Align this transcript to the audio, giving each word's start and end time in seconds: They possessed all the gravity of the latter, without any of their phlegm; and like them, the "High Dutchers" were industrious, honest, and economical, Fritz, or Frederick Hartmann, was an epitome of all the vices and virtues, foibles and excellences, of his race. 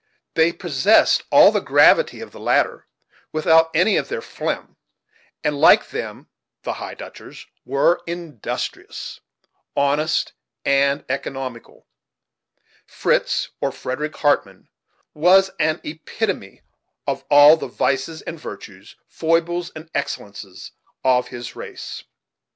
They 0.33 0.51
possessed 0.51 1.21
all 1.29 1.51
the 1.51 1.61
gravity 1.61 2.21
of 2.21 2.31
the 2.31 2.39
latter, 2.39 2.87
without 3.31 3.69
any 3.75 3.97
of 3.97 4.07
their 4.09 4.19
phlegm; 4.23 4.75
and 5.43 5.59
like 5.61 5.89
them, 5.89 6.27
the 6.63 6.73
"High 6.73 6.95
Dutchers" 6.95 7.45
were 7.65 8.01
industrious, 8.07 9.19
honest, 9.77 10.33
and 10.65 11.05
economical, 11.07 11.85
Fritz, 12.87 13.51
or 13.61 13.71
Frederick 13.71 14.17
Hartmann, 14.17 14.69
was 15.13 15.51
an 15.59 15.79
epitome 15.83 16.63
of 17.05 17.23
all 17.29 17.55
the 17.55 17.67
vices 17.67 18.23
and 18.23 18.39
virtues, 18.39 18.95
foibles 19.07 19.69
and 19.75 19.87
excellences, 19.93 20.71
of 21.03 21.27
his 21.27 21.55
race. 21.55 22.05